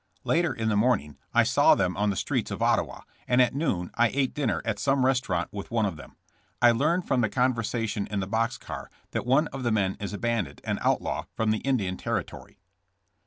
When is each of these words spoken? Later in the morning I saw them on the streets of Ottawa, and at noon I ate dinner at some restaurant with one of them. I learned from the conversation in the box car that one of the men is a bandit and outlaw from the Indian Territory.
Later 0.23 0.51
in 0.51 0.67
the 0.69 0.75
morning 0.75 1.19
I 1.31 1.43
saw 1.43 1.75
them 1.75 1.95
on 1.95 2.09
the 2.09 2.15
streets 2.15 2.49
of 2.49 2.63
Ottawa, 2.63 3.01
and 3.27 3.39
at 3.39 3.53
noon 3.53 3.91
I 3.93 4.07
ate 4.07 4.33
dinner 4.33 4.59
at 4.65 4.79
some 4.79 5.05
restaurant 5.05 5.53
with 5.53 5.69
one 5.69 5.85
of 5.85 5.95
them. 5.95 6.15
I 6.59 6.71
learned 6.71 7.07
from 7.07 7.21
the 7.21 7.29
conversation 7.29 8.07
in 8.07 8.19
the 8.19 8.25
box 8.25 8.57
car 8.57 8.89
that 9.11 9.27
one 9.27 9.45
of 9.49 9.61
the 9.61 9.71
men 9.71 9.97
is 9.99 10.11
a 10.11 10.17
bandit 10.17 10.59
and 10.63 10.79
outlaw 10.81 11.25
from 11.35 11.51
the 11.51 11.59
Indian 11.59 11.97
Territory. 11.97 12.57